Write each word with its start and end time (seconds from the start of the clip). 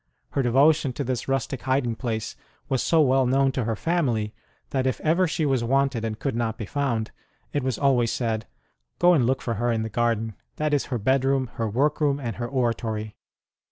Her 0.31 0.41
devotion 0.41 0.93
to 0.93 1.03
this 1.03 1.27
rustic 1.27 1.61
hiding 1.61 1.95
place 1.95 2.35
was 2.67 2.81
so 2.81 3.01
well 3.01 3.27
known 3.27 3.51
to 3.51 3.65
her 3.65 3.75
family 3.75 4.33
that 4.71 4.87
if 4.87 4.99
ever 5.01 5.27
she 5.27 5.45
was 5.45 5.63
wanted 5.63 6.03
and 6.03 6.17
could 6.17 6.35
not 6.35 6.57
be 6.57 6.65
found, 6.65 7.11
it 7.53 7.61
was 7.61 7.77
always 7.77 8.11
said: 8.11 8.47
Go 8.97 9.13
and 9.13 9.27
look 9.27 9.43
for 9.43 9.53
her 9.53 9.71
in 9.71 9.83
the 9.83 9.89
garden: 9.89 10.33
that 10.55 10.73
is 10.73 10.85
her 10.85 10.97
bedroom, 10.97 11.51
her 11.53 11.69
workroom, 11.69 12.19
and 12.19 12.37
her 12.37 12.47
oratory. 12.47 13.15